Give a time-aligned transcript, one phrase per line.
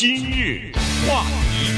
[0.00, 0.72] 今日
[1.06, 1.74] 话题，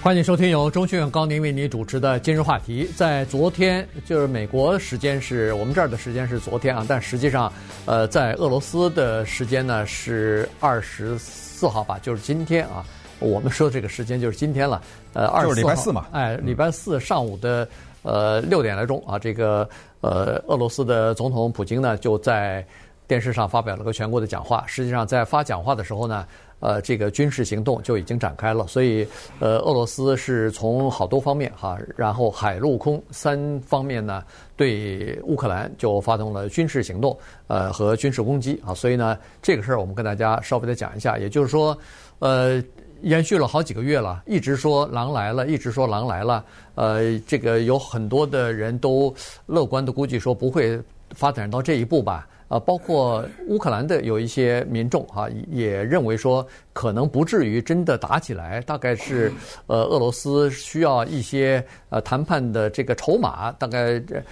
[0.00, 2.88] 欢迎收听由中讯高宁为你主持的今日话题。
[2.94, 7.52] 在昨天，就是美国时间是我们这儿的时间是昨天啊，但实际上，
[7.86, 12.86] 呃，在俄罗斯的时间呢是二十四号吧，就是今天啊。
[13.18, 14.80] 我们说这个时间就是今天了，
[15.12, 17.68] 呃，二十四号，就是礼拜四嘛，哎，礼拜四上午的
[18.02, 19.68] 呃六点来钟啊，这个
[20.02, 22.64] 呃俄罗斯的总统普京呢就在
[23.06, 24.64] 电视上发表了个全国的讲话。
[24.66, 26.26] 实际上在发讲话的时候呢，
[26.60, 28.66] 呃，这个军事行动就已经展开了。
[28.66, 29.06] 所以
[29.40, 34.22] 呃，俄罗斯是从好多方面哈，然后海陆空三方面呢
[34.56, 38.74] 对乌克兰就发动了军事行动，呃和军事攻击啊。
[38.74, 41.76] 所以呢，这个事儿我们跟大家稍微的讲一下，也就是说，
[42.18, 42.62] 呃。
[43.02, 46.42] 延续了好几个月了，一直说狼来了，一直说狼来了。
[46.74, 52.26] 呃，这个有很多的人都乐观的估计说不会发展到这一步吧。
[52.48, 59.32] 呃，包括乌克兰的有一些民众哈、啊，也认为说可能不至于真的打起来，大概是
[59.66, 64.22] 呃俄罗斯需要一些呃谈判的这个筹码，大概这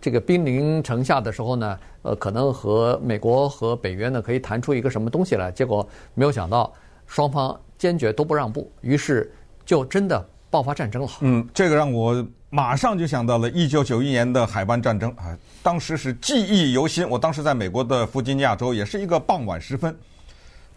[0.00, 5.50] 这个兵临城下的时候呢，呃，可能和美国和北约呢可以谈出一个什么东西来。
[5.52, 6.72] 结果没有想到
[7.06, 7.58] 双方。
[7.76, 9.30] 坚决都不让步，于是
[9.66, 11.08] 就真的爆发战争了。
[11.20, 17.04] 嗯，这个让我马上就想到了一九九一年的海湾战争啊，当时是记忆犹新。
[17.08, 19.92] 我当时在美国的弗吉尼亚州，也是一个傍晚时分，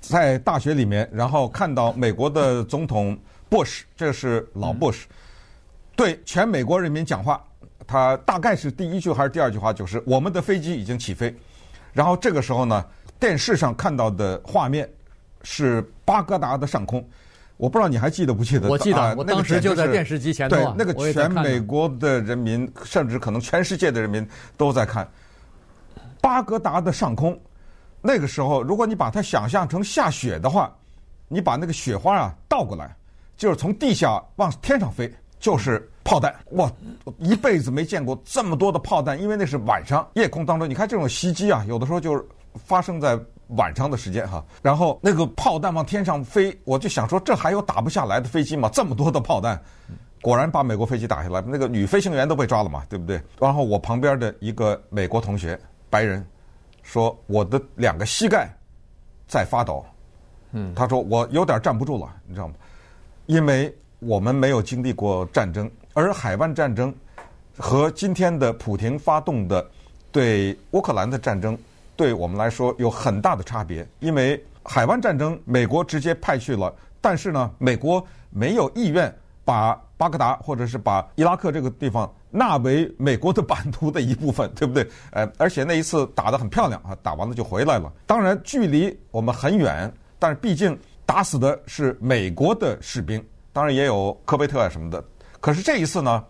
[0.02, 3.16] 在大学里面，然后看到美国的总统
[3.48, 5.05] 布什，这是老布什，
[5.95, 7.39] 对全美国人民讲话。
[7.86, 11.31] 他大概是第一句还是第二句话，就是我们的飞机已经起飞。
[11.94, 12.83] 然后这个时候呢，
[13.20, 14.89] 电视上看到的画面。
[15.44, 17.08] 是巴格达的上空，
[17.58, 18.70] 我不知道你还记得不记得？
[18.70, 20.56] 我记得，我当时就在电视机前头。
[20.56, 25.08] 对，那个全美国的人民，甚至可能全世界的人民都在看
[26.22, 27.38] 巴格达的上空。
[28.00, 30.72] 那个时候，如果你把它想象成下雪的话，
[31.28, 32.96] 你把那个雪花啊倒过来，
[33.36, 36.34] 就是从地下往天上飞，就是炮弹。
[36.52, 36.72] 哇，
[37.17, 40.70] 一辈子没见过这么多的炮弹，因为那是晚上夜空当中。
[40.70, 42.23] 你看这种袭击啊，有的时候就是
[42.54, 43.20] 发生在。
[43.50, 48.70] 晚上的时间哈，然后那个炮弹往天上飞，我就想说，这还有打不下来的飞机吗？
[48.74, 49.58] 这么多的炮弹，
[50.22, 53.22] 果然把美国飞机打下来，那个女飞行员都被抓了嘛，对不对？
[53.40, 55.58] 然后我旁边的一个美国同学，
[55.90, 56.26] 白人，
[56.84, 58.50] 说我的两个膝盖
[59.28, 59.86] 在发抖，
[60.52, 62.56] 嗯，他说我有点站不住了，你知道吗？
[63.28, 66.94] 因为我们没有经历过战争，而海湾战争
[67.58, 69.66] 和今天的普廷发动的
[70.12, 71.58] 对乌克兰的战争。
[71.98, 79.14] 对我们来说有很大的差别，因为海湾战争美国直接派去了，但是呢，美国没有意愿
[79.44, 84.88] 把巴格达或者是把伊拉克这个地方纳为美国的 版图的一部分，对不对？
[85.12, 87.92] 呃，而且那一次打得很漂亮啊，打完了就回来了。
[88.06, 95.04] 当然距离我们很远，但是毕竟打死的是美国的士兵，当然也有科威特啊什么的。
[95.40, 96.24] 可是这一次呢，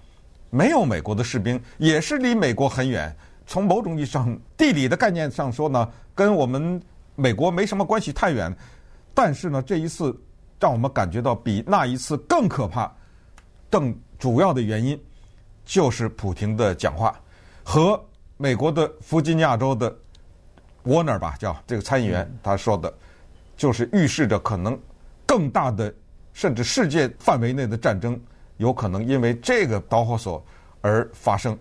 [0.49, 3.13] 没有美国的士兵，也是离美国很远。
[3.47, 6.79] 从某种意义上，地理的概念上说呢，跟我们
[7.15, 8.53] 美国没什么关系太远，
[9.13, 10.13] 但是呢，这一次
[10.59, 12.93] 让我们感觉到比那一次更可怕。
[13.69, 15.01] 更主要的原因
[15.65, 17.17] 就是普京的讲话
[17.63, 18.01] 和
[18.35, 19.95] 美国的弗吉尼亚州的
[20.83, 22.93] 沃纳吧，叫这个参议员他说的，
[23.55, 24.77] 就是预示着可能
[25.25, 25.93] 更大的，
[26.33, 28.19] 甚至世界范围内的战争
[28.57, 30.45] 有可能因为这个导火索
[30.81, 31.57] 而发生，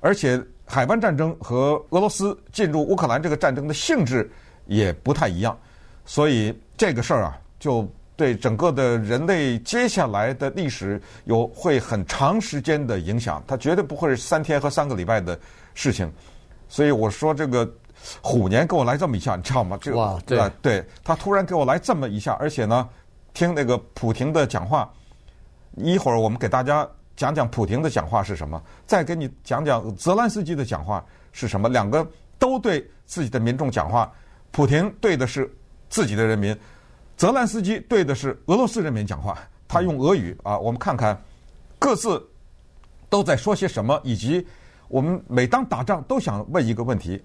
[0.00, 0.42] 而且。
[0.68, 4.28] 海湾战争和俄罗斯进入乌克兰这个战争的性质
[4.66, 5.56] 也不太一样，
[6.04, 13.40] 所以这个事儿啊，就对整个的人类接下来的历史有会很长时间的影响。
[13.46, 15.38] 它绝对不会是三天和三个礼拜的
[15.72, 16.12] 事情。
[16.68, 17.70] 所以我说这个
[18.20, 19.78] 虎年给我来这么一下，你知道吗？
[19.80, 22.88] 这个哇，对，对，他突然给我来这么一下，而且呢，
[23.32, 24.92] 听那个普廷的讲话，
[25.76, 26.88] 一会儿我们给大家。
[27.16, 28.62] 讲讲普廷的讲话是什么？
[28.86, 31.68] 再给你讲讲泽兰斯基的讲话是什么？
[31.68, 32.06] 两个
[32.38, 34.12] 都对自己的民众讲话。
[34.50, 35.50] 普廷对的是
[35.88, 36.56] 自己的人民，
[37.16, 39.36] 泽兰斯基对的是俄罗斯人民讲话。
[39.68, 41.20] 他用俄语啊，我们看看
[41.78, 42.24] 各自
[43.08, 44.46] 都在说些什么，以及
[44.88, 47.20] 我们每当打仗都想问一个问题：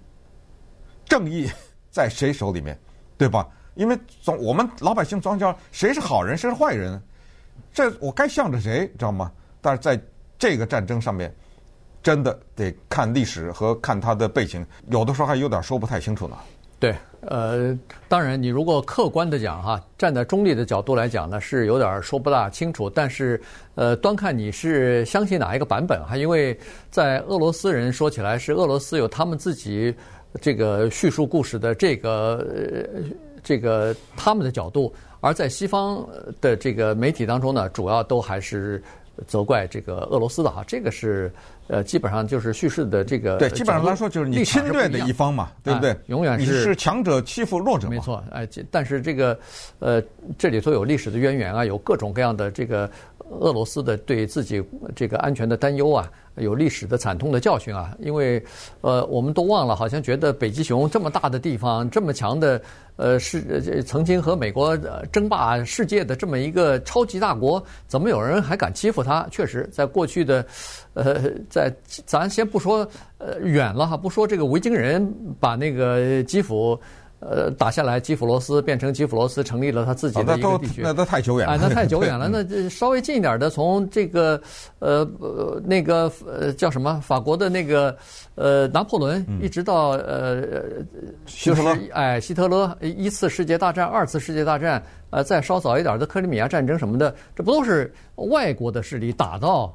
[1.04, 1.48] 正义
[1.90, 2.78] 在谁手里面？
[3.16, 3.48] 对吧？
[3.74, 7.00] 因为总我们老百姓总叫谁是好人，谁是坏人？
[7.72, 8.86] 这我该向着谁？
[8.98, 9.30] 知道吗？
[9.62, 9.98] 但是在
[10.38, 11.34] 这个战争上面，
[12.02, 16.36] 真的得看历史和看它的背景，有的时候还有点说不太清楚呢。
[16.80, 17.78] 对，呃，
[18.08, 22.90] 当然，你如果客观的讲哈，站在中立的角度来讲呢，是有点说不大清楚。
[22.90, 23.40] 但是，
[23.76, 26.58] 呃，端看你是相信哪一个版本哈，因为
[26.90, 29.94] 在俄罗斯人说起来是俄罗斯有他们自己
[30.40, 33.00] 这个叙述故事的这个呃
[33.44, 36.04] 这个他们的角度，而在西方
[36.40, 38.82] 的这个媒体当中呢，主要都还是
[39.26, 41.32] 责怪这个俄罗斯的哈，这个是
[41.68, 45.96] 呃，基本上就是叙事的这个对，基本上来说就是你侵略的一方嘛，对不对？
[46.06, 48.22] 永远是你是强者欺负弱者，没错。
[48.30, 49.38] 哎，但是这个
[49.78, 50.02] 呃，
[50.36, 52.90] 这里头有历史的渊源啊，有各种各样的这个
[53.40, 54.62] 俄罗斯的对自己
[54.94, 56.10] 这个安全的担忧啊。
[56.36, 58.42] 有历史的惨痛的教训啊，因为，
[58.80, 62.58] 呃，我们都忘了，好像觉得北极熊这么大的地方，这么强的，
[62.96, 64.74] 呃，是曾经和美国
[65.12, 69.26] 争霸世界的这么一个超级大国，怎么有人还敢欺负它？
[69.30, 70.42] 确实，在过去的，
[70.94, 71.70] 呃，在
[72.06, 72.88] 咱先不说，
[73.18, 76.80] 呃，远了哈，不说这个维京人把那个基辅。
[77.24, 80.82] 呃，打下来，基辅罗斯变成基辅罗斯，成立了他自己的一个地区。
[80.82, 81.54] 那都，那都太久远了。
[81.54, 82.28] 哎，那太久远了。
[82.28, 84.42] 那这稍微近一点的，从这个
[84.80, 87.96] 呃呃那个呃叫什么法国的那个
[88.34, 90.42] 呃拿破仑，一直到呃
[91.26, 99.72] 就是哎希特勒一次世界大战、二次世界大战，呃再稍早一点的克里米亚战争什么的，这不都是外国的势力打到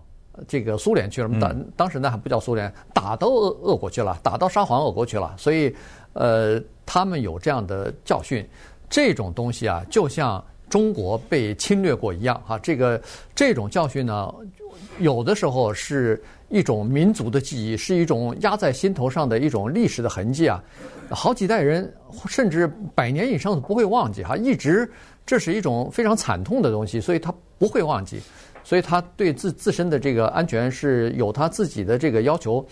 [0.50, 1.38] 这个苏联去了吗？
[1.40, 5.74] 当当时那还不叫苏联，打到俄俄国去了，打到沙皇俄国去了，所以。
[6.14, 8.44] 呃，他们有这样的教训，
[8.90, 12.58] 这种东西啊，就像中国被侵略过一样哈。
[12.58, 13.00] 这个
[13.36, 14.34] 这种教训呢，
[15.00, 20.64] 有的时候是一种民族的记忆，是一种压在心头上的一种历史的痕迹啊，
[21.10, 21.94] 好几代人
[22.28, 24.38] 甚至百年以上都不会忘记哈。
[24.38, 24.90] 一直
[25.26, 28.22] 这是一种非常惨痛的东西，所以他不会忘记，
[28.64, 32.66] 所以他对自自身的这个安全是有他自己的这个要求。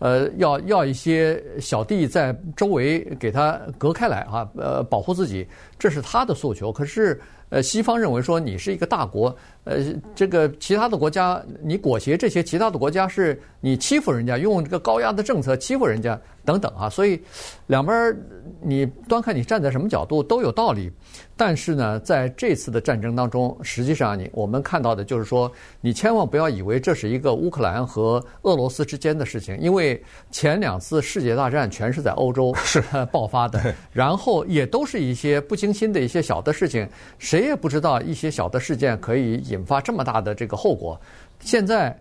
[0.00, 5.46] 呃，要要一些小弟在周围给他隔开来啊，呃，保护自己，
[5.80, 6.70] 这是他的诉求。
[6.70, 9.34] 可是，呃，西方认为说你是一个大国，
[9.64, 9.78] 呃，
[10.14, 17.20] 这个其他的国家你裹挟这些其他的国家是你欺负人家，用这个高压的政策欺负人家等等啊，所以
[17.66, 18.16] 两边
[18.60, 20.92] 你端看你站在什么角度都有道理。
[21.36, 25.50] 但是呢，在这次的战争当中，实际上你我们看到的就是说，
[25.80, 36.88] 你千万不要以为这是一个乌克兰和俄罗斯之间的事情，因为前两次世界大战全是在欧洲是爆发的，然后也都是一些不经新的一些小的事情，
[37.18, 41.00] 谁也不知道一些小的事件可以引发这么大的这个后果。
[41.40, 41.96] 现在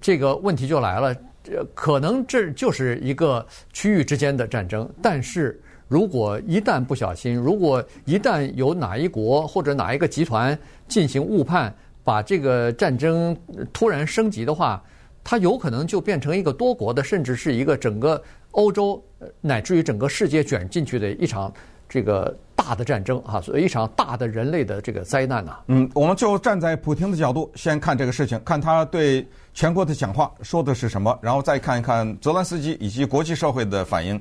[0.00, 5.60] 这个问题就来了，这可能这就是一个区域之间的战争，但是。
[5.88, 10.58] 如果一旦不小心，如果一旦有哪一国或者哪一个集团
[10.88, 11.70] 进行误判，
[12.02, 13.36] 把这个战争
[13.74, 14.82] 突然升级的话，
[15.22, 18.22] 它有可能就变成一个多国的，甚至是一个整个
[18.52, 19.04] 欧洲
[19.42, 21.52] 乃至于整个世界卷进去的一场
[21.92, 25.58] 这个大的战争啊，所以一场大的人类的这个灾难呐。
[25.66, 34.18] 嗯，我们就站在普京的角度先看这个事情，看他对全国的讲话说的是什么，然后再看一看泽连斯基以及国际社会的反应。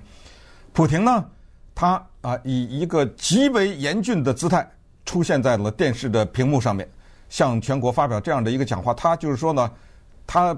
[0.74, 1.24] 普京呢？
[1.74, 4.70] 他啊，以一个极为严峻的姿态
[5.06, 6.86] 出现在了电视的屏幕上面，
[7.30, 8.94] 向全国发表这样的一个讲话。
[8.94, 9.72] 他就是说呢，
[10.28, 10.56] 他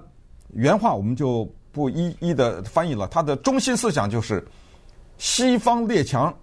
[0.50, 3.08] 原话我们就不一一的翻译了。
[3.08, 4.44] 他的中心思想就是：
[5.20, 6.34] 西方列强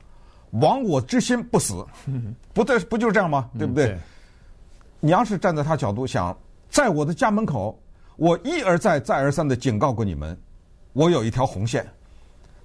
[0.52, 1.86] 亡我之心不死，
[2.52, 3.48] 不对，不就是这样吗？
[3.58, 3.96] 对不对？
[5.00, 6.36] 你要是站在他角度想，
[6.68, 7.80] 在我的家门口，
[8.16, 10.36] 我一而再、再而三的警告过你们，
[10.92, 11.86] 我有一条红线，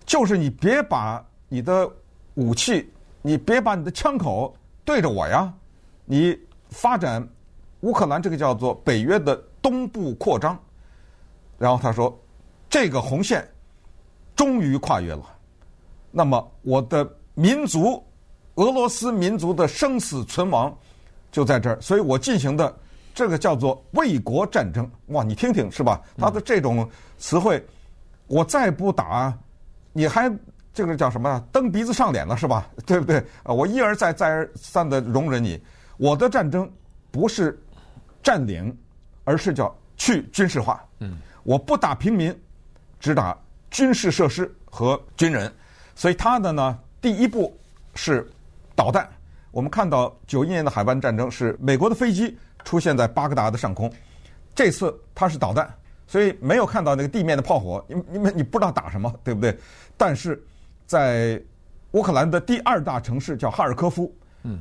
[0.05, 1.23] 就是你别把。
[1.47, 1.89] 你的
[2.33, 2.91] 武器，
[3.21, 4.53] 你别把你的枪口
[4.83, 5.53] 对着我呀！
[6.03, 6.37] 你
[6.69, 7.25] 发展
[7.81, 10.59] 乌克兰这个叫做北约的东部扩张，
[11.59, 12.19] 然后他说，
[12.67, 13.47] 这个红线
[14.35, 15.23] 终于跨越了。
[16.11, 18.03] 那么我的民族，
[18.55, 20.75] 俄罗斯民族的生死存亡
[21.31, 22.75] 就在这儿，所以我进行的
[23.13, 24.89] 这个叫做卫国战争。
[25.07, 26.01] 哇，你听听是吧？
[26.17, 26.89] 他的这种
[27.19, 27.63] 词汇，
[28.25, 29.31] 我再不打，
[29.93, 30.35] 你还。
[30.73, 31.41] 这个叫什么？
[31.53, 32.67] 蹬鼻子上脸了是吧？
[32.85, 33.19] 对不对？
[33.43, 35.57] 啊，我一而再、再而三的容忍你。
[35.95, 36.69] 我的战争
[37.11, 37.57] 不是
[38.21, 38.77] 占领，
[39.23, 40.83] 而是叫去军事化。
[40.99, 42.37] 嗯，我不打平民，
[42.99, 43.37] 只打
[43.71, 45.49] 军事设施和军人。
[45.95, 47.55] 所以他的呢，第一步
[47.93, 48.27] 是
[48.75, 49.07] 导弹。
[49.51, 53.93] 我们看到九一年的海湾战争是美国的飞机出现在巴格达的上空，
[54.55, 55.71] 这次它是导弹，
[56.07, 59.55] 所以没有看到那个地面的炮火，因因为你不知道打什么，对不对？
[59.95, 60.43] 但是。
[60.87, 61.41] 在
[61.93, 64.59] 乌克兰的第二大城市叫哈尔科夫，嗯，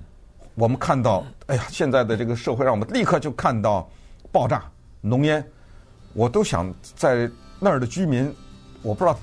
[0.55, 3.87] 我们看到，哎呀，现在的这个社会让我们立刻就看到
[4.33, 4.65] 爆炸、
[5.03, 5.47] 浓烟，
[6.15, 8.35] 我都想在那儿的居民，
[8.81, 9.19] 我不知道，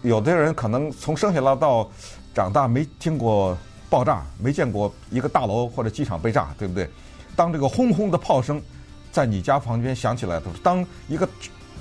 [0.00, 1.90] 有的人可能从生下来到
[2.34, 3.56] 长大没听过
[3.90, 6.88] 爆炸，没见过一个大楼或者机场被炸，对不对？
[7.34, 8.60] 当这个轰轰的炮声
[9.12, 11.28] 在你家房间响起来的时候，当一个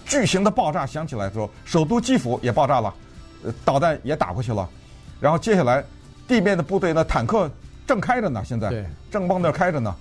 [0.06, 2.94] 巨型的爆炸响起来的时候，首都基辅也爆炸了。
[3.64, 4.68] 导弹也打过去了，
[5.20, 5.84] 然后接下来
[6.28, 7.50] 地面的部队呢，坦克
[7.86, 9.96] 正开着呢，现在正往那儿开着呢。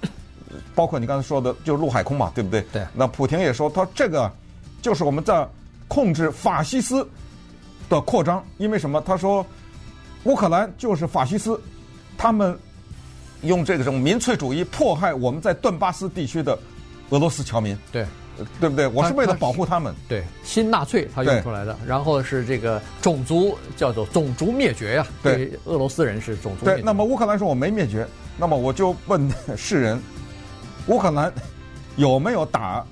[0.74, 2.62] 包括你刚才说的，就是陆海空嘛，对不对？
[2.72, 2.84] 对。
[2.94, 4.30] 那普廷也说，他说这个
[4.80, 5.46] 就是我们在
[5.86, 7.06] 控制法西斯
[7.90, 9.02] 的扩张，因为什么？
[9.02, 9.44] 他说
[10.26, 11.58] 乌克兰就是法西斯，
[12.18, 12.58] 他们
[13.42, 16.58] 用这个什么民粹主义迫害我们在顿巴斯地区的
[17.10, 17.76] 俄罗斯侨民。
[17.90, 18.04] 对。
[18.60, 18.86] 对不对？
[18.88, 19.94] 我是为了保护他们。
[20.06, 25.08] 对，新纳粹他用出来的，然后是这个种族叫做种族灭绝呀、啊。
[25.22, 26.82] 对，俄罗斯人是种族灭绝。
[26.82, 28.06] 对，那么乌克兰说我没灭绝，
[28.36, 29.98] 那么我就问 世人，
[30.88, 31.32] 乌克兰
[31.96, 32.84] 有没有打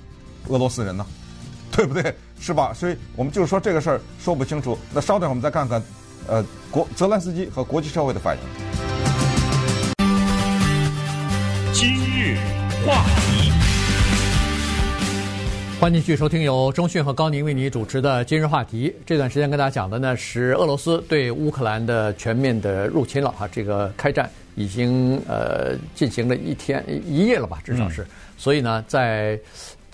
[0.47, 1.05] 俄罗斯人呢？
[1.71, 2.11] 对不对？
[2.39, 2.73] 是吧？
[2.73, 4.75] 所以我们就是说这个事儿说不清楚。
[4.91, 5.79] 那稍等，我们再看看，
[6.27, 8.41] 呃，国泽连斯基和国际社会的反应。
[11.73, 12.37] 今日
[12.85, 13.51] 话题。
[15.77, 18.95] 欢迎继续收听由中讯和高宁为你主持的今日话题。
[19.05, 28.07] 这段时间跟大家讲的呢是俄罗斯对乌克兰的全面的入侵了哈，这个开战已经呃进行了一天一夜了吧，至少是。
[28.37, 29.39] 所以呢，在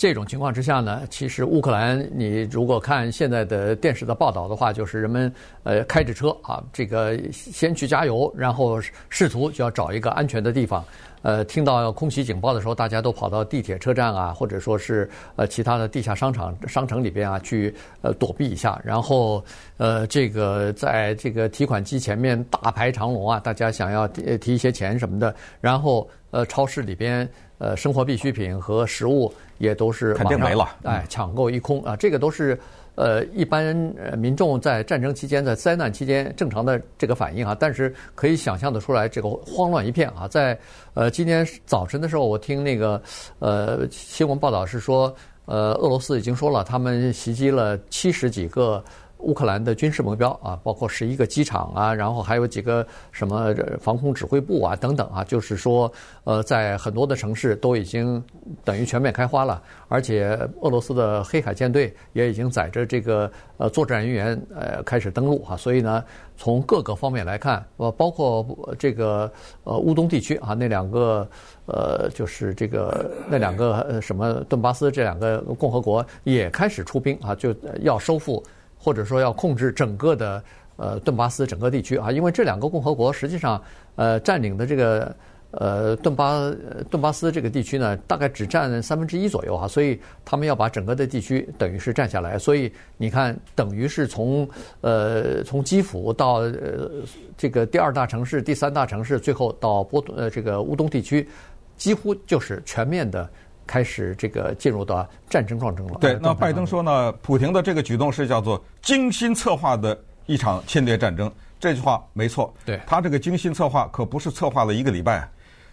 [0.01, 5.31] 这种情况之下呢，其实乌克兰你如果看现在的电视的报道的话，就是人们
[5.61, 10.83] 呃开着车啊，这个先去加油，然后试图就要找一个安全的地方。
[11.21, 18.81] 呃，听到空袭警报的时候，大家都跑到地铁车站啊，或者说是呃其他的地下商场、商城里边啊，去呃躲避一下。
[18.83, 19.45] 然后
[19.77, 25.35] 呃，这个在这个提款机前面大排长龙啊，大家想要提提一些钱什么的。
[25.59, 32.59] 然后呃，超市里边呃生活必需品和食物也都是肯定没了，哎，抢购一空啊，这个都是。
[32.95, 33.73] 呃，一般
[34.17, 40.27] 民众在战争期间、在灾难期间正常的这个反应啊，但是可以想象的出来，这个慌乱一片啊。
[40.27, 40.59] 在
[40.93, 43.01] 呃今天早晨的时候，我听那个
[43.39, 45.11] 呃新闻报道是说，
[45.45, 48.83] 呃俄罗斯已经说了，他们袭击了七十几个。
[49.21, 55.91] 乌克兰的军事目标啊，包括十一个机场啊，然后还有几个什么防空指挥部啊等等啊，就是说，
[56.23, 58.23] 呃，在很多的城市都已经
[58.63, 66.03] 等于全面开花了，而且俄罗斯的黑海舰队也已经载着这个呃作战人员呃开始登陆啊，所以呢，
[66.35, 68.45] 从各个方面来看，呃，包括
[68.79, 69.31] 这个
[69.63, 71.27] 呃乌东地区啊那两个
[71.65, 78.43] 呃就是这个那两个呃什么顿巴斯这两个共和国也开始出兵啊，就要收复。
[78.83, 80.43] 或者说要控制整个的
[80.77, 83.61] 呃顿巴斯整个地区啊，因为这两个共和国实际上
[83.95, 85.15] 呃占领的这个
[85.51, 86.51] 呃顿巴
[86.89, 92.39] 顿巴斯这个地区呢，大概只占三分之一左右啊，所以他们要把整个的地区等于是占下来。
[92.39, 94.49] 所以你看，等于是从
[94.81, 96.89] 呃从基辅到呃
[97.37, 101.29] 这个第二大城市、第三大城市，最后到波呃这个乌东地区，
[101.77, 103.29] 几乎就是全面的。
[103.71, 105.97] 开始这个进入到战争状态了。
[106.01, 111.31] 对，那拜登说呢，普廷的这个举动是叫做精心策划的一场侵略战争。
[111.57, 112.53] 这句话没错。
[112.65, 115.25] 对，他这个精心策划可不是策划了一个礼拜，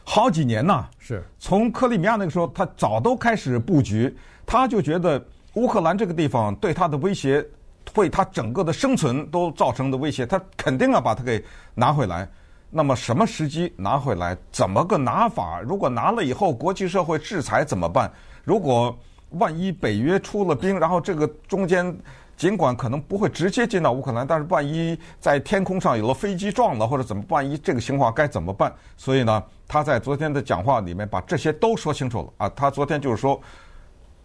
[0.05, 0.87] 好几年呐。
[1.01, 1.25] 是。
[1.41, 5.21] 从克里米亚那个时候，他早都开始布局，他就觉得
[5.55, 7.45] 乌克兰这个地方对他的威胁，
[7.93, 12.29] 对他整个的生存都造成的威胁，他肯定要把它给拿回来。
[12.71, 14.37] 那么什么时机拿回来？
[14.53, 15.61] 怎么个拿法？
[15.61, 18.11] 如果拿了以后，国际社会制裁怎么办？
[18.45, 18.97] 如果
[19.31, 21.97] 万一北约出了兵，然后这个中间
[22.37, 27.25] 尽管可能不会直接进到乌克兰，但是万一在天空上有了飞机撞了或者怎么？
[27.29, 28.73] 万一这个情况该怎么办？
[28.97, 32.49] 所以呢，他在昨天的讲话里面把这些都说清楚了啊。
[32.55, 33.41] 他昨天就是说，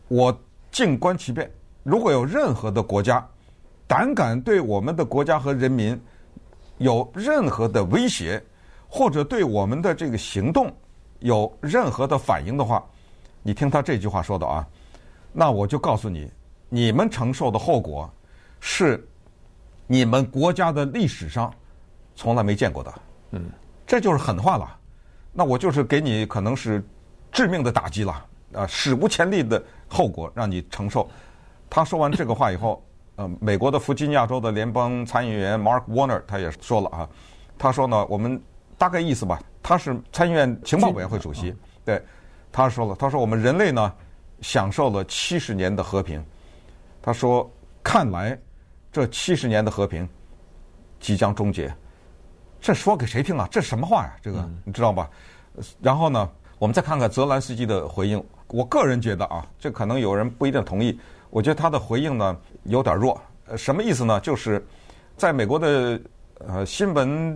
[0.07, 0.37] 我
[0.71, 1.49] 静观其变。
[1.81, 3.25] 如果有任何的国家
[3.87, 5.99] 胆敢对我们的国家和人民，
[6.77, 8.43] 有任何的威胁，
[8.87, 10.71] 或者对我们的这个行动
[11.19, 12.83] 有任何的反应的话，
[13.41, 14.67] 你听他这句话说的啊，
[15.31, 16.29] 那我就告诉你，
[16.69, 18.11] 你们承受的后果
[18.59, 19.07] 是
[19.87, 21.53] 你们国家的历史上
[22.15, 22.93] 从来没见过的。
[23.31, 23.49] 嗯，
[23.85, 24.79] 这就是狠话了。
[25.31, 26.83] 那我就是给你可能是
[27.31, 31.09] 致命的打击了啊，史无前例的后果让你承受。
[31.69, 32.83] 他说完这个话以后。
[33.15, 37.07] 呃，美国的弗吉尼亚州的联邦参议员 Mark Warner 他也说了啊，
[37.59, 38.41] 他说呢，我们
[38.75, 41.55] 大概意思吧，他是参议院情报委员会主席，
[41.85, 42.03] 对，
[42.51, 43.93] 他说了，他说我们人类呢
[44.41, 46.25] 享受了七十年的和平，
[47.03, 47.47] 他说
[47.83, 48.35] 看来
[48.91, 50.09] 这七十年的和平
[50.99, 51.71] 即将终结，
[52.59, 53.47] 这说给谁听啊？
[53.51, 54.15] 这什么话呀？
[54.23, 55.07] 这个你知道吧？
[55.81, 56.27] 然后呢，
[56.57, 60.99] 我们再看看泽兰斯基的回应，我个人觉得啊，这可能有人不一定同意。
[61.33, 63.19] 我觉得他的回应呢有点弱，
[63.57, 64.19] 什么意思呢？
[64.19, 64.63] 就是
[65.17, 65.99] 在美国的
[66.47, 67.35] 呃新闻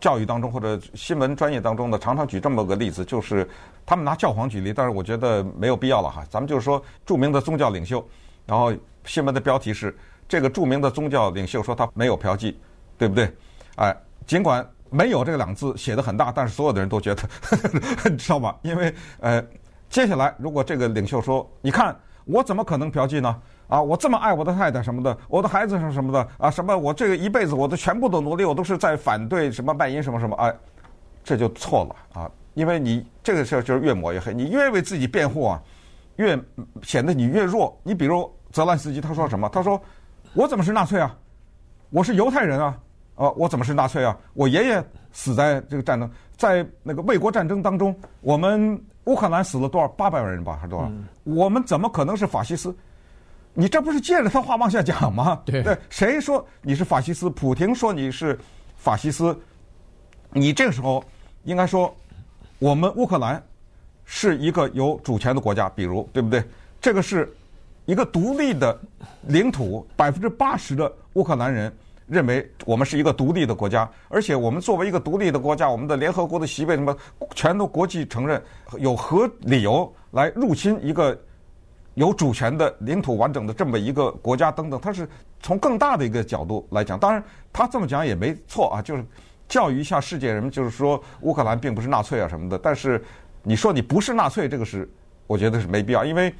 [0.00, 3.48] 教育当中或者新闻专业当中呢，常常举这么个例子，就是
[3.86, 6.24] 他们拿教皇举例，但是我觉得没有必要了哈。
[6.28, 8.04] 咱们就是说著名的宗教领袖，
[8.46, 9.96] 然后新闻的标题是
[10.28, 12.56] 这个著名的宗教领袖说他没有嫖妓，
[12.98, 13.32] 对不对？
[13.76, 13.96] 哎，
[14.26, 17.22] 尽管没有这两个字写得很大，但是所有的人都觉得，
[18.10, 18.56] 你知道吗？
[18.62, 19.40] 因为呃，
[19.88, 21.96] 接下来如果这个领袖说，你看
[22.30, 23.36] 我怎么可能嫖妓呢？
[23.68, 30.52] 啊，我这么爱我的太太什么的，我的孩子什么什么的啊，什么我这个一辈子我的全部的努力，我都是在反对什么卖淫什么什么，哎，
[31.22, 32.30] 这就错了啊！
[32.54, 35.62] 因为你这个事儿就是越抹越黑，你越为自己辩护啊，
[36.16, 36.38] 越
[36.82, 37.78] 显得你越弱。
[37.84, 39.48] 你比如泽兰斯基他说什么？
[39.50, 39.80] 他说
[40.34, 41.16] 我怎么是纳粹啊？
[41.90, 42.76] 我是犹太人啊！
[43.14, 44.16] 啊，我怎么是纳粹啊？
[44.34, 49.88] 我爷爷死在这个战争，在那个卫国战争当中，我们乌克兰死了多少？
[49.88, 50.86] 八百万人吧，还是多少？
[50.88, 52.72] 嗯、我们怎么可能是法西斯？
[53.54, 55.42] 你这不是借着他话往下讲吗？
[55.44, 57.28] 对，谁说你是法西斯？
[57.30, 58.38] 普廷说你是
[58.76, 59.36] 法西斯，
[60.30, 61.02] 你这个时候
[61.42, 61.92] 应该说，
[62.60, 63.42] 我们乌克兰
[64.04, 66.44] 是一个有主权的国家，比如对不对？
[66.80, 67.28] 这个是
[67.86, 68.78] 一个独立的
[69.22, 71.74] 领土，百分之八十的乌克兰人
[72.10, 76.94] 认为我们是一个独立的国家，而且我们作为一个独立的国家，我们的联合国的席位什么
[77.34, 78.42] 全都国际承认，
[78.78, 81.18] 有何理由来入侵一个？
[81.94, 85.06] 有主权的领土完整的这么一个国家等等，他是
[85.42, 86.96] 从更大的一个角度来讲。
[86.96, 89.04] 当然，他这么讲也没错啊，就是
[89.48, 92.56] 教育一下世界人们，就是说乌克兰并不是纳粹啊什么的。
[92.56, 93.04] 但是
[93.42, 94.88] 你说你不是纳粹，这个是
[95.26, 96.32] 我觉得是没必要，因为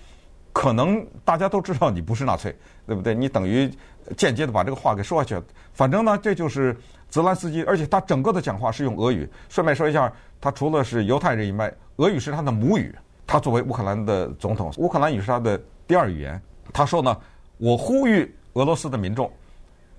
[0.52, 3.12] 可能大家都知道你不是纳粹，对不对？
[3.12, 3.68] 你等于
[4.16, 5.42] 间接的把这个话给说下去。
[5.72, 6.76] 反正呢，这就是
[7.08, 9.28] 泽连斯基，而且他整个的讲话是用俄语。
[9.48, 12.94] 顺便说一下，他除了是犹太人以外，俄语是他的母语。
[13.26, 16.40] 他作为乌克兰的总统，乌克兰语是他的第二语言。
[16.72, 17.16] 他说呢，
[17.58, 19.30] 我呼吁俄罗斯的民众，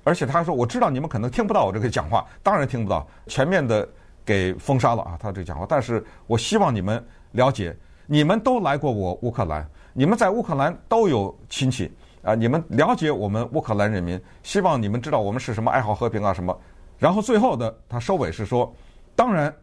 [0.04, 3.88] 而且他说，我知道你们可能听不到我这个讲话，当然听不到，全面的
[4.26, 5.66] 给封杀了啊，他这个讲话。
[5.68, 7.74] 但是我希望你们了解，
[8.06, 11.90] 你们都来过我乌克兰，你们在乌克兰都有亲戚
[12.24, 16.58] 啊，你们了解我们乌克兰人民，希望你们知道我们是什么爱好和平啊什么。
[16.98, 18.74] 然后最后的他收尾是说，
[19.16, 19.54] 当然，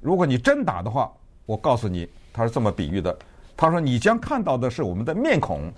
[0.00, 1.12] 如果你真打的话，
[1.46, 2.08] 我告诉你。
[2.34, 3.14] 他是这么比喻的，
[3.54, 5.70] 他说：“你将看到的是我们的面孔，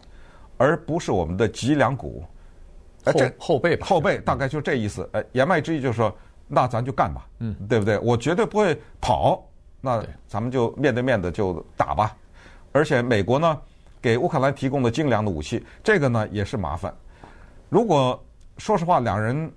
[0.56, 2.22] 而不是我们的脊梁骨。”
[3.04, 5.10] 后后背吧，后背大概就这意思。
[5.14, 7.98] 哎，言外之意就是说，那咱就干吧，嗯，对不对？
[7.98, 9.44] 我绝对不会跑，
[9.80, 12.16] 那咱们就面对面的就打吧。
[12.70, 13.60] 而且美国呢，
[14.04, 16.94] 给乌克兰提供的精良的武器，这个呢也是麻烦。
[17.70, 18.22] 如果
[18.58, 19.50] 说实话，两人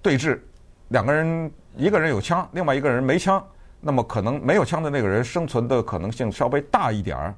[0.00, 0.40] 对峙，
[0.88, 3.44] 两个人一个人有枪，另外一个人没枪。
[3.82, 7.34] 那么可能没有枪的那个人生存的可能性稍微大一点儿，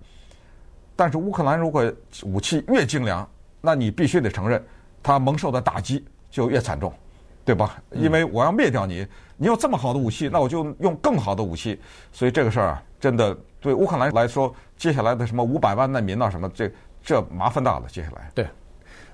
[0.95, 3.29] 但是乌克兰如果武器越精良，
[3.61, 4.65] 那你必须得承认，
[5.03, 6.93] 他蒙受的打击就越惨重，
[7.45, 7.83] 对吧？
[7.91, 9.05] 因为我要灭掉你，
[9.37, 11.81] 你有这么好的武器，那我就用更好的武器。
[12.13, 16.71] 所以这个事儿啊，真的对乌克兰来说，接下来的什么五百万难民啊什么，这
[17.03, 17.87] 这麻烦大了。
[17.89, 18.47] 接下来，对。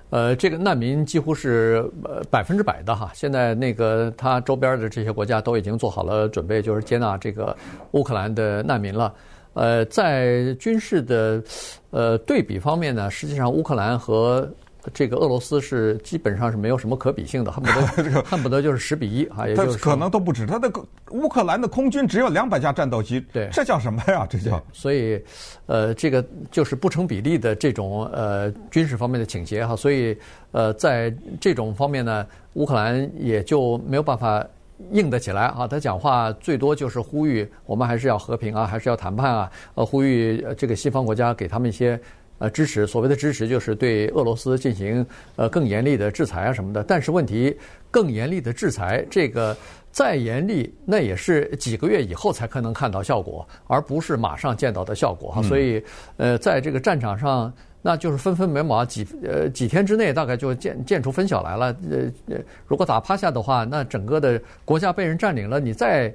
[0.09, 1.83] 呃，这个难民几乎是
[2.29, 3.09] 百分之百的哈。
[3.15, 7.57] 现在那个他周边的这些国家都已经做好了准备，就是接纳这个
[7.93, 9.11] 乌克兰的难民了。
[9.53, 11.41] 呃，在军事的
[11.89, 14.47] 呃对比方面呢，实际上乌克兰和
[14.93, 20.45] 这个俄罗斯是基本上是没有什么可比性的，恨不得 恨不得就是十比一啊，也就是可能都不止。
[20.45, 20.69] 他的
[21.11, 24.27] 乌克兰的空军只有两百架战斗机，对，这叫什么呀？
[24.29, 25.23] 这叫所以，
[25.67, 29.75] 呃，这个就是不成比例的这种呃军事方面的倾斜哈。
[29.75, 30.17] 所以，
[30.51, 34.45] 呃，在这种方面呢，乌克兰也就没有办法
[34.91, 35.65] 硬得起来啊。
[35.65, 41.97] 他讲话最多就是呼吁我们还是要和平啊，还是要谈判啊，呃，呼吁这个西方国家给他们一些。
[42.39, 46.83] 呃，支持所谓的支持就是对俄罗斯进行呃更严厉的制裁啊什么的。
[46.83, 47.55] 但是问题，
[47.89, 49.55] 更严厉的制裁，这个
[49.91, 55.41] 再严厉，那也是几个月以后才可能看到效果，而不是马上见到的效果哈。
[55.43, 55.81] 所以，
[56.17, 61.75] 呃，在这个战场上，那就是分分秒秒几呃几天之内，大概就见见出分晓来了。
[61.89, 66.13] 呃，如果打趴下的话，那整个的国家被人占领了，你再。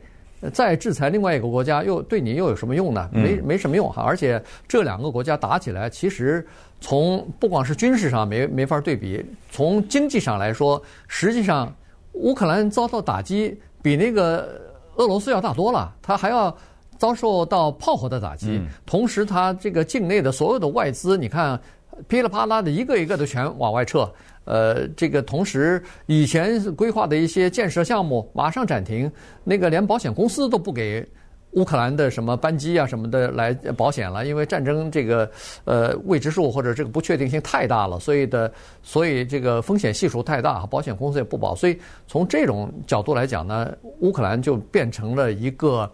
[0.52, 3.08] 再制裁另外一个国家，又对你又有什么用呢？
[3.12, 4.02] 没没什么用哈。
[4.02, 6.46] 而且这两个国家打起来，其实
[6.80, 11.74] 从不光是军事上没没法对比，从经济上来说，实际上
[12.12, 14.60] 乌克兰遭到打击比那个
[14.96, 15.92] 俄罗斯要大多了。
[16.00, 16.56] 他还要
[16.96, 21.60] 遭受到炮火的打击，同时他这个境内的所有的外资，你看
[22.06, 24.08] 噼里啪啦的一个一个的全往外撤。
[24.48, 29.12] 呃，这个同时，以前规划的一些建设项目马上暂停，
[29.44, 31.06] 那个连保险公司都不给
[31.50, 35.30] 乌克兰的什么班机啊什么的来保险了，因为战争这个
[35.64, 38.50] 呃未知数或者这个不确定性太大了，所以的
[38.82, 41.54] 所以这个风险系数太大，保险公司也不保。
[41.54, 45.90] 所以从这种角度来讲呢，乌克兰就变成了一个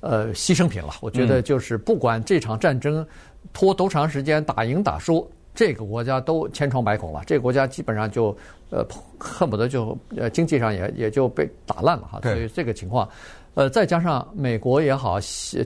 [0.00, 0.94] 呃牺牲品了。
[1.02, 3.06] 我觉得就是不管这场战争
[3.52, 5.30] 拖多长时间，打赢打输。
[5.54, 8.36] 这个国家都千疮百孔了，这个国家基本上就
[8.70, 8.84] 呃
[9.18, 12.20] 恨不得就呃经济上也也就被打烂了哈。
[12.22, 13.08] 所以这个情况，
[13.54, 15.18] 呃，再加上美国也好，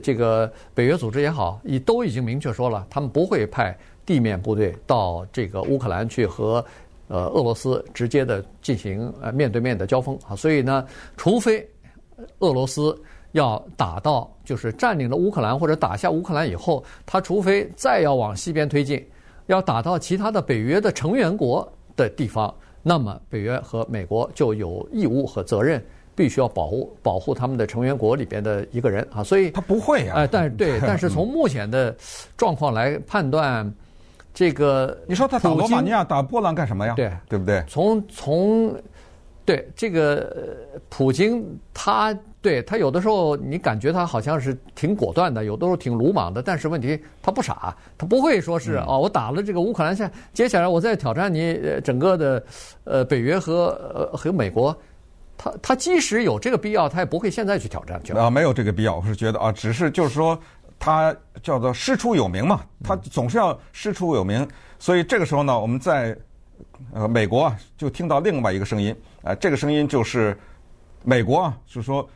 [0.03, 3.75] 这个北约组织也好，已都已经明确说了，他们不会派
[4.05, 6.63] 地面部队到这个乌克兰去和
[7.07, 10.35] 呃俄罗斯直接的进行呃面对面的交锋啊。
[10.35, 10.85] 所以呢，
[11.17, 11.67] 除非
[12.39, 12.95] 俄罗斯
[13.31, 19.03] 要打到就是占领了乌克兰或者打下乌克兰以后，他除非再要往西边推进。
[19.49, 25.83] 要打到其他的北约的成员国的地方，那么北约和美国就有义务和责任，
[26.15, 29.23] 必须要保护保护他们的成员国里边的一个人啊。
[29.23, 30.17] 所以他不会啊。
[30.17, 31.95] 哎，但是对，但是 从目前的
[32.37, 33.73] 状况来判断，
[34.35, 36.93] 这个你说他打罗马尼亚、打波兰干什么呀？
[36.93, 37.63] 对，对不对？
[37.67, 38.71] 从从
[39.43, 40.57] 对这个
[40.89, 42.15] 普京他。
[42.41, 46.41] 对他有的时候，你感觉他好像是挺果断的，有的时候挺鲁莽的。
[46.41, 52.41] 但是问题他不傻，他不会说是哦，我打了这个乌克兰，下接下来我再挑战你整个的
[52.85, 54.73] 呃北约和呃和美国。
[55.37, 58.13] 他他即使有这个必要，他也不会现在去挑战去。
[58.13, 60.39] 啊，没有这个必要，我是觉得啊，只是就是说
[60.79, 64.47] 他叫做师出有名嘛，他总是要师出有名。
[64.79, 66.17] 所以这个时候呢，我们在
[66.93, 70.37] 呃美国啊，就听到另外一个声音，啊，这个声音就是
[71.03, 72.07] 美国啊，就是说。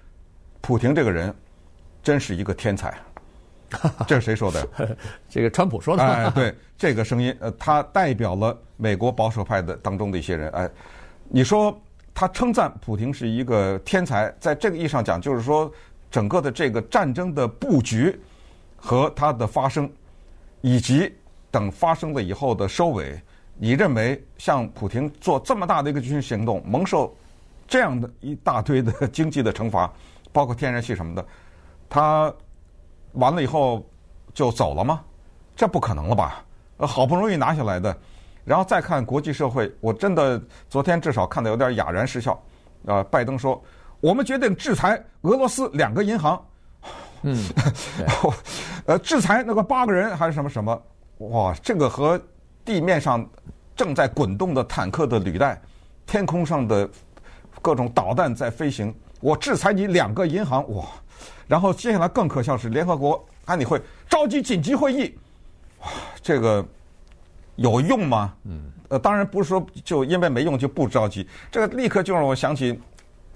[0.64, 1.36] 普廷这个人
[2.02, 2.98] 真是一个天才，
[4.08, 4.68] 这是谁说的？
[5.28, 6.02] 这个川普说的。
[6.02, 10.50] 哎，对， 这个声音，呃，他代表了美国保守派的当中的一些人。
[10.52, 10.70] 哎，
[11.28, 11.78] 你说
[12.14, 15.70] 他称赞普廷是一个天才，在这个意义上讲，就是说
[16.10, 18.18] 整个的这个战争的布局
[18.78, 19.92] 和它的发生，
[20.62, 21.14] 以及
[21.52, 23.22] 等发生了以后的收尾，
[23.58, 27.14] 你认为像普廷做这么大的一个军事行动，蒙受
[27.68, 29.92] 这样的一大堆的经济的惩罚？
[30.34, 31.26] 包括天然气什么的，
[31.88, 32.34] 他
[33.14, 33.86] 完了以后
[34.34, 35.00] 就走了吗？
[35.56, 36.44] 这不可能了吧？
[36.78, 37.96] 呃，好不容易拿下来的，
[38.44, 42.38] 然后再看国际社会，我真的昨天至少看得有点哑然失笑。
[42.86, 43.64] 呃，拜登说
[44.02, 46.44] 我们决定制裁俄罗斯两个银行，
[47.22, 47.38] 嗯，
[48.88, 50.84] 呃，制裁那个八个人还是什么什么？
[51.20, 52.20] 哇，这个和
[52.66, 53.24] 地面上
[53.76, 55.62] 正在滚动的坦克的履带，
[56.08, 56.90] 天空上的
[57.62, 58.94] 各种导弹在飞行。
[59.24, 60.86] 我制裁你两个银行，哇！
[61.48, 65.18] 然后接下来更可笑是联合国安理会召集紧急会议，
[65.80, 65.88] 哇！
[66.22, 66.64] 这个
[67.56, 68.34] 有用吗？
[68.44, 72.78] 嗯，呃，当然不是说就因为没用就不着急，这个立刻就让我想起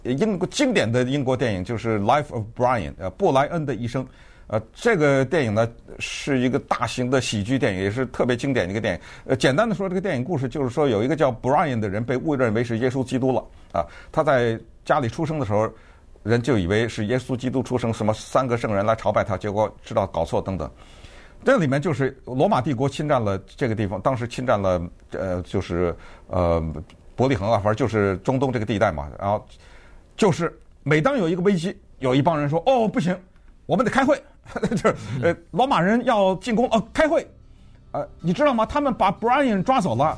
[0.03, 4.05] 英国经典的英国电影，就是《Life of Brian》呃，布莱恩的一生。
[4.47, 5.69] 呃，这个电影呢
[5.99, 8.99] 是一个大型的喜剧电影，也是特别经典的一个电影。
[9.25, 13.85] 呃，简单的说，这个电影故事就是说，有一个叫 Brian 的人被误认为是耶稣基督了啊。
[14.09, 15.69] 他在家里出生的时候，
[16.23, 20.71] 人就以为是耶稣基督出生，什么三个圣人来朝拜他，结果知道搞错等等。
[21.43, 25.93] 这里面就是罗马帝国侵占了这个地方，当时侵占了呃，就是
[26.27, 26.63] 呃
[27.17, 29.09] 伯利恒啊，反正就是中东这个地带嘛。
[29.19, 29.45] 然后
[30.15, 33.13] 就是每当有一个危机，有一帮人说：“哦，不行，
[33.65, 34.17] 我们得开会。”
[34.71, 37.29] 就是呃，罗马人要进攻哦，开会，
[37.91, 38.65] 呃，你知道吗？
[38.65, 40.17] 他们把 Brian 抓走了，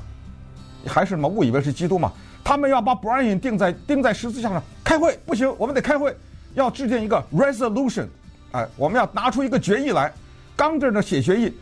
[0.85, 2.13] 还是什么误以为是基督嘛？
[2.49, 6.11] 他们要把 Brian 钉在钉在十字架上，开会不行，我们得开会，
[6.55, 8.07] 要制定一个 resolution，
[8.53, 10.11] 哎，我们要拿出一个决议来，
[10.55, 11.53] 刚着呢写决议，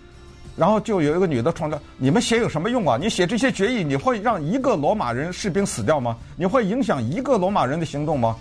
[0.55, 2.97] 然后就有一个女的冲着，你们写有什么用啊？
[2.97, 6.15] 你写这些决议，你会让一个罗马人士兵死掉吗？
[6.37, 8.37] 你会影响一个罗马人的行动吗？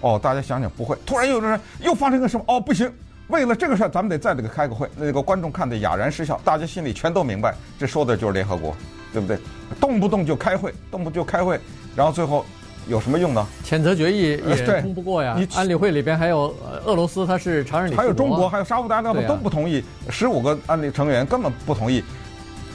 [0.00, 0.96] 哦，大家想想不会。
[1.04, 2.44] 突然有人又发生个什么？
[2.48, 2.90] 哦，不行。
[3.28, 4.88] 为了这个事儿，咱们得在这个开个会。
[4.96, 8.74] 那个观众看得哑然失笑，大家心里全都明白，这说的就是联合国，
[9.12, 9.38] 对不对？
[9.78, 11.58] 动不动就开会，动不动就开会，
[11.94, 12.44] 然后最后
[12.88, 13.46] 有什么用呢？
[13.64, 15.34] 谴责决议也通不过呀。
[15.36, 22.02] 你安理会里边还有俄罗斯，它是常任理事国，还有中国，还有沙乌地阿拉伯都不同意，十五个安理成员根本不同意。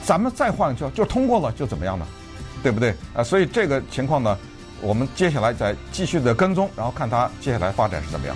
[0.04, 2.06] 咱们再换就就通过了，就怎么样呢？
[2.62, 2.94] 对不对？
[3.14, 4.38] 啊，所以这个情况呢，
[4.80, 8.34] 我们接下来再继续的跟踪，然后看它接下来发展是怎么样。